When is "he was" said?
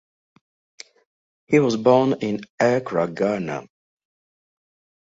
1.45-1.77